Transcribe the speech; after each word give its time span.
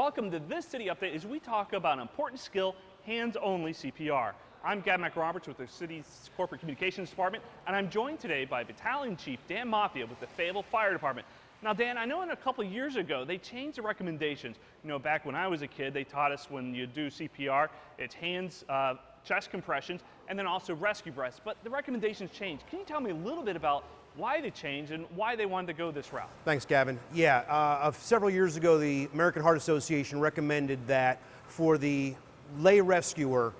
Welcome 0.00 0.30
to 0.30 0.38
this 0.38 0.64
City 0.64 0.86
Update 0.86 1.14
as 1.14 1.26
we 1.26 1.38
talk 1.38 1.74
about 1.74 1.98
an 1.98 2.00
important 2.00 2.40
skill, 2.40 2.74
hands-only 3.04 3.74
CPR. 3.74 4.32
I'm 4.64 4.80
Gab 4.80 4.98
McRoberts 4.98 5.46
with 5.46 5.58
the 5.58 5.68
city's 5.68 6.30
corporate 6.38 6.62
communications 6.62 7.10
department, 7.10 7.44
and 7.66 7.76
I'm 7.76 7.90
joined 7.90 8.18
today 8.18 8.46
by 8.46 8.64
Battalion 8.64 9.14
Chief 9.18 9.38
Dan 9.46 9.68
Mafia 9.68 10.06
with 10.06 10.18
the 10.18 10.26
Fayetteville 10.26 10.62
Fire 10.62 10.94
Department. 10.94 11.26
Now, 11.62 11.74
Dan, 11.74 11.98
I 11.98 12.06
know 12.06 12.22
in 12.22 12.30
a 12.30 12.36
couple 12.36 12.64
years 12.64 12.96
ago 12.96 13.26
they 13.26 13.36
changed 13.36 13.76
the 13.76 13.82
recommendations. 13.82 14.56
You 14.82 14.88
know, 14.88 14.98
back 14.98 15.26
when 15.26 15.34
I 15.34 15.46
was 15.46 15.60
a 15.60 15.66
kid, 15.66 15.92
they 15.92 16.04
taught 16.04 16.32
us 16.32 16.50
when 16.50 16.74
you 16.74 16.86
do 16.86 17.08
CPR, 17.08 17.68
it's 17.98 18.14
hands, 18.14 18.64
uh, 18.70 18.94
chest 19.22 19.50
compressions, 19.50 20.00
and 20.28 20.38
then 20.38 20.46
also 20.46 20.74
rescue 20.74 21.12
breaths. 21.12 21.42
But 21.44 21.62
the 21.62 21.68
recommendations 21.68 22.30
changed. 22.30 22.66
Can 22.70 22.78
you 22.78 22.86
tell 22.86 23.02
me 23.02 23.10
a 23.10 23.14
little 23.14 23.42
bit 23.42 23.54
about 23.54 23.84
why 24.16 24.40
they 24.40 24.50
changed 24.50 24.92
and 24.92 25.06
why 25.14 25.36
they 25.36 25.46
wanted 25.46 25.68
to 25.68 25.72
go 25.72 25.90
this 25.90 26.12
route? 26.12 26.28
Thanks, 26.44 26.64
Gavin. 26.64 26.98
Yeah, 27.14 27.38
uh, 27.48 27.90
several 27.92 28.30
years 28.30 28.56
ago, 28.56 28.78
the 28.78 29.08
American 29.12 29.42
Heart 29.42 29.56
Association 29.56 30.20
recommended 30.20 30.86
that 30.86 31.20
for 31.46 31.78
the 31.78 32.14
lay 32.58 32.80
rescuer, 32.80 33.52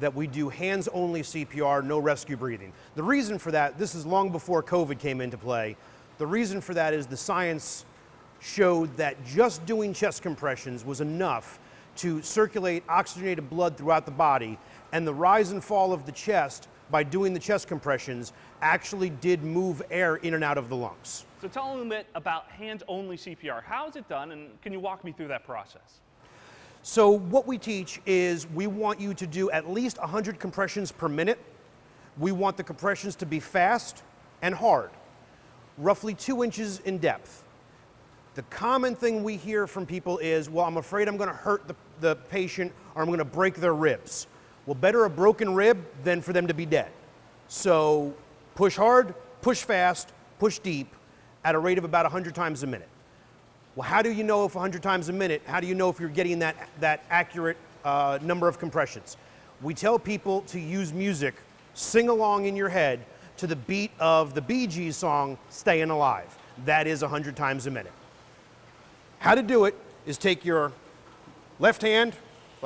that 0.00 0.14
we 0.14 0.26
do 0.26 0.48
hands-only 0.48 1.22
CPR, 1.22 1.82
no 1.82 1.98
rescue 1.98 2.36
breathing. 2.36 2.72
The 2.96 3.02
reason 3.02 3.38
for 3.38 3.50
that, 3.52 3.78
this 3.78 3.94
is 3.94 4.04
long 4.04 4.30
before 4.30 4.62
COVID 4.62 4.98
came 4.98 5.20
into 5.20 5.38
play, 5.38 5.76
the 6.18 6.26
reason 6.26 6.60
for 6.60 6.74
that 6.74 6.92
is 6.92 7.06
the 7.06 7.16
science 7.16 7.84
showed 8.40 8.94
that 8.96 9.24
just 9.24 9.64
doing 9.66 9.92
chest 9.94 10.22
compressions 10.22 10.84
was 10.84 11.00
enough 11.00 11.58
to 11.96 12.20
circulate 12.20 12.82
oxygenated 12.88 13.48
blood 13.48 13.76
throughout 13.76 14.04
the 14.04 14.12
body, 14.12 14.58
and 14.92 15.06
the 15.06 15.14
rise 15.14 15.52
and 15.52 15.64
fall 15.64 15.92
of 15.92 16.04
the 16.04 16.12
chest 16.12 16.68
by 16.90 17.02
doing 17.02 17.32
the 17.34 17.40
chest 17.40 17.68
compressions 17.68 18.32
actually 18.62 19.10
did 19.10 19.42
move 19.42 19.82
air 19.90 20.16
in 20.16 20.34
and 20.34 20.44
out 20.44 20.58
of 20.58 20.68
the 20.68 20.76
lungs. 20.76 21.26
So 21.40 21.48
tell 21.48 21.74
me 21.74 21.82
a 21.82 21.84
bit 21.84 22.06
about 22.14 22.50
hands-only 22.50 23.16
CPR. 23.16 23.62
How 23.62 23.88
is 23.88 23.96
it 23.96 24.08
done, 24.08 24.32
and 24.32 24.60
can 24.62 24.72
you 24.72 24.80
walk 24.80 25.04
me 25.04 25.12
through 25.12 25.28
that 25.28 25.44
process? 25.44 26.00
So 26.82 27.10
what 27.10 27.46
we 27.46 27.58
teach 27.58 28.00
is 28.06 28.46
we 28.48 28.66
want 28.66 29.00
you 29.00 29.12
to 29.14 29.26
do 29.26 29.50
at 29.50 29.68
least 29.68 29.98
100 29.98 30.38
compressions 30.38 30.92
per 30.92 31.08
minute. 31.08 31.38
We 32.18 32.32
want 32.32 32.56
the 32.56 32.62
compressions 32.62 33.16
to 33.16 33.26
be 33.26 33.40
fast 33.40 34.02
and 34.40 34.54
hard 34.54 34.90
roughly 35.78 36.14
two 36.14 36.42
inches 36.42 36.80
in 36.80 36.98
depth. 36.98 37.44
The 38.34 38.42
common 38.42 38.94
thing 38.94 39.24
we 39.24 39.36
hear 39.36 39.66
from 39.66 39.86
people 39.86 40.18
is, 40.18 40.50
well, 40.50 40.66
I'm 40.66 40.76
afraid 40.76 41.08
I'm 41.08 41.16
going 41.16 41.30
to 41.30 41.36
hurt 41.36 41.66
the, 41.66 41.74
the 42.00 42.16
patient 42.16 42.72
or 42.94 43.02
I'm 43.02 43.08
going 43.08 43.18
to 43.18 43.24
break 43.24 43.54
their 43.54 43.74
ribs. 43.74 44.26
Well, 44.66 44.74
better 44.74 45.04
a 45.04 45.10
broken 45.10 45.54
rib 45.54 45.84
than 46.02 46.20
for 46.20 46.32
them 46.32 46.48
to 46.48 46.54
be 46.54 46.66
dead. 46.66 46.90
So 47.48 48.14
push 48.56 48.76
hard, 48.76 49.14
push 49.40 49.62
fast, 49.62 50.12
push 50.38 50.58
deep 50.58 50.88
at 51.44 51.54
a 51.54 51.58
rate 51.58 51.78
of 51.78 51.84
about 51.84 52.04
100 52.04 52.34
times 52.34 52.64
a 52.64 52.66
minute. 52.66 52.88
Well, 53.76 53.88
how 53.88 54.02
do 54.02 54.10
you 54.10 54.24
know 54.24 54.44
if 54.44 54.54
100 54.54 54.82
times 54.82 55.08
a 55.08 55.12
minute, 55.12 55.42
how 55.46 55.60
do 55.60 55.66
you 55.66 55.74
know 55.74 55.88
if 55.88 56.00
you're 56.00 56.08
getting 56.08 56.40
that, 56.40 56.68
that 56.80 57.04
accurate 57.10 57.56
uh, 57.84 58.18
number 58.22 58.48
of 58.48 58.58
compressions? 58.58 59.16
We 59.62 59.74
tell 59.74 59.98
people 59.98 60.42
to 60.42 60.58
use 60.58 60.92
music, 60.92 61.34
sing 61.74 62.08
along 62.08 62.46
in 62.46 62.56
your 62.56 62.68
head 62.68 63.04
to 63.36 63.46
the 63.46 63.56
beat 63.56 63.90
of 64.00 64.34
the 64.34 64.40
Bee 64.40 64.66
Gees 64.66 64.96
song, 64.96 65.38
Staying 65.50 65.90
Alive. 65.90 66.36
That 66.64 66.86
is 66.86 67.02
100 67.02 67.36
times 67.36 67.66
a 67.66 67.70
minute. 67.70 67.92
How 69.18 69.34
to 69.34 69.42
do 69.42 69.66
it 69.66 69.74
is 70.06 70.18
take 70.18 70.44
your 70.44 70.72
left 71.58 71.82
hand 71.82 72.14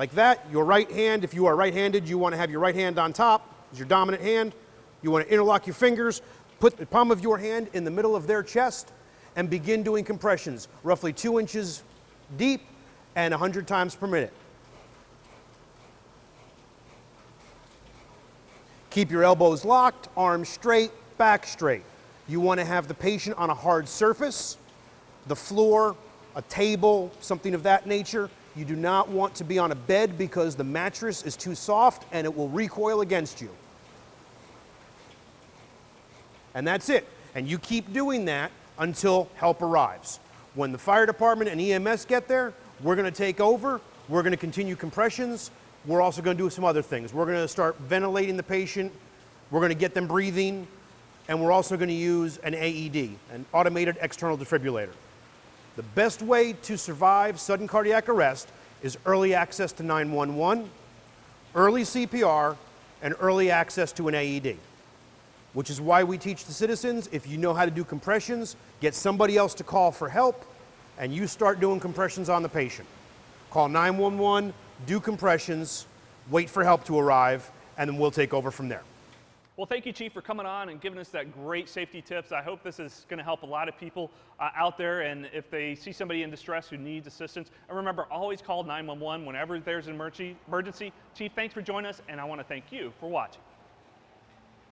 like 0.01 0.12
that, 0.12 0.47
your 0.51 0.65
right 0.65 0.91
hand, 0.91 1.25
if 1.25 1.34
you 1.34 1.45
are 1.45 1.55
right-handed, 1.55 2.09
you 2.09 2.17
want 2.17 2.33
to 2.33 2.39
have 2.39 2.51
your 2.51 2.61
right 2.61 2.75
hand 2.75 2.98
on 2.98 3.12
top 3.12 3.55
as 3.70 3.79
your 3.79 3.87
dominant 3.87 4.23
hand. 4.23 4.55
You 5.03 5.11
want 5.11 5.27
to 5.27 5.31
interlock 5.31 5.67
your 5.67 5.75
fingers, 5.75 6.23
put 6.59 6.79
the 6.79 6.87
palm 6.87 7.11
of 7.11 7.20
your 7.20 7.37
hand 7.37 7.69
in 7.75 7.84
the 7.84 7.91
middle 7.91 8.17
of 8.17 8.27
their 8.27 8.43
chest, 8.43 8.93
and 9.37 9.51
begin 9.51 9.83
doing 9.83 10.03
compressions, 10.03 10.69
roughly 10.84 11.12
two 11.12 11.39
inches 11.39 11.83
deep 12.39 12.62
and 13.15 13.33
100 13.33 13.67
times 13.67 13.95
per 13.95 14.06
minute. 14.06 14.33
Keep 18.89 19.11
your 19.11 19.23
elbows 19.23 19.67
locked, 19.67 20.09
arms 20.17 20.49
straight, 20.49 20.93
back 21.19 21.47
straight. 21.47 21.84
You 22.27 22.41
want 22.41 22.59
to 22.59 22.65
have 22.65 22.88
the 22.88 22.94
patient 22.94 23.37
on 23.37 23.50
a 23.50 23.55
hard 23.55 23.87
surface, 23.87 24.56
the 25.27 25.37
floor, 25.37 25.94
a 26.34 26.41
table, 26.41 27.12
something 27.21 27.53
of 27.53 27.65
that 27.65 27.87
nature. 27.87 28.31
You 28.56 28.65
do 28.65 28.75
not 28.75 29.09
want 29.09 29.34
to 29.37 29.44
be 29.44 29.59
on 29.59 29.71
a 29.71 29.75
bed 29.75 30.19
because 30.19 30.56
the 30.56 30.65
mattress 30.65 31.22
is 31.22 31.37
too 31.37 31.55
soft 31.55 32.05
and 32.12 32.25
it 32.25 32.37
will 32.37 32.49
recoil 32.49 33.00
against 33.00 33.41
you. 33.41 33.50
And 36.55 36.66
that's 36.66 36.88
it. 36.88 37.06
And 37.34 37.49
you 37.49 37.59
keep 37.59 37.93
doing 37.93 38.25
that 38.25 38.50
until 38.78 39.28
help 39.37 39.62
arrives. 39.62 40.19
When 40.55 40.72
the 40.72 40.78
fire 40.78 41.06
department 41.06 41.50
and 41.50 41.61
EMS 41.61 42.06
get 42.06 42.27
there, 42.27 42.53
we're 42.83 42.97
going 42.97 43.11
to 43.11 43.16
take 43.16 43.41
over. 43.41 43.81
We're 44.09 44.22
going 44.22 44.33
to 44.33 44.37
continue 44.37 44.75
compressions. 44.75 45.53
We're 45.87 46.03
also 46.03 46.22
going 46.22 46.37
to 46.37 46.43
do 46.43 46.50
some 46.50 46.65
other 46.65 46.82
things. 46.82 47.15
We're 47.15 47.27
going 47.27 47.37
to 47.37 47.49
start 47.49 47.78
ventilating 47.78 48.37
the 48.37 48.43
patient. 48.43 48.93
We're 49.50 49.61
going 49.61 49.71
to 49.71 49.78
get 49.78 49.94
them 49.94 50.09
breathing. 50.09 50.67
And 51.28 51.41
we're 51.41 51.53
also 51.53 51.77
going 51.77 51.88
to 51.88 51.94
use 51.94 52.38
an 52.38 52.55
AED, 52.55 53.11
an 53.32 53.47
automated 53.53 53.97
external 54.00 54.37
defibrillator. 54.37 54.91
The 55.81 55.87
best 55.95 56.21
way 56.21 56.53
to 56.53 56.77
survive 56.77 57.41
sudden 57.41 57.67
cardiac 57.67 58.11
arrest 58.11 58.51
is 58.83 58.99
early 59.07 59.33
access 59.33 59.73
to 59.73 59.83
911, 59.83 60.69
early 61.55 61.85
CPR, 61.85 62.59
and 63.01 63.15
early 63.19 63.51
access 63.51 63.91
to 63.93 64.09
an 64.09 64.15
AED. 64.15 64.59
Which 65.55 65.71
is 65.71 65.81
why 65.81 66.05
we 66.05 66.19
teach 66.19 66.45
the 66.45 66.53
citizens, 66.53 67.09
if 67.13 67.27
you 67.27 67.39
know 67.39 67.55
how 67.55 67.65
to 67.65 67.71
do 67.71 67.83
compressions, 67.83 68.57
get 68.83 68.95
somebody 68.95 69.39
else 69.39 69.55
to 69.55 69.65
call 69.65 69.91
for 69.91 70.11
help, 70.11 70.45
and 70.99 71.15
you 71.15 71.27
start 71.27 71.61
doing 71.61 71.81
compressions 71.81 72.29
on 72.29 72.43
the 72.43 72.49
patient. 72.51 72.87
Call 73.49 73.71
911, 73.71 74.53
do 74.85 75.01
compressions, 75.01 75.87
wait 76.31 76.51
for 76.51 76.62
help 76.62 76.85
to 76.85 76.99
arrive, 76.99 77.51
and 77.79 77.89
then 77.89 77.97
we'll 77.97 78.11
take 78.11 78.35
over 78.35 78.51
from 78.51 78.69
there. 78.69 78.83
Well, 79.60 79.66
thank 79.66 79.84
you, 79.84 79.93
Chief, 79.93 80.15
for 80.15 80.22
coming 80.22 80.47
on 80.47 80.71
and 80.71 80.81
giving 80.81 80.98
us 80.98 81.10
that 81.10 81.34
great 81.34 81.69
safety 81.69 82.00
tips. 82.00 82.32
I 82.32 82.41
hope 82.41 82.62
this 82.62 82.81
is 82.81 83.04
going 83.10 83.19
to 83.19 83.22
help 83.22 83.43
a 83.43 83.47
lot 83.47 83.69
of 83.69 83.76
people 83.76 84.10
uh, 84.38 84.48
out 84.56 84.78
there. 84.78 85.03
And 85.03 85.28
if 85.34 85.50
they 85.50 85.75
see 85.75 85.93
somebody 85.93 86.22
in 86.22 86.31
distress 86.31 86.71
who 86.71 86.78
needs 86.78 87.06
assistance, 87.06 87.50
and 87.69 87.76
remember, 87.76 88.06
always 88.10 88.41
call 88.41 88.65
911 88.65 89.26
whenever 89.26 89.60
there's 89.60 89.87
an 89.87 90.00
emergency. 90.49 90.93
Chief, 91.15 91.32
thanks 91.34 91.53
for 91.53 91.60
joining 91.60 91.91
us, 91.91 92.00
and 92.09 92.19
I 92.19 92.25
want 92.25 92.41
to 92.41 92.47
thank 92.47 92.72
you 92.72 92.91
for 92.99 93.10
watching. 93.10 93.43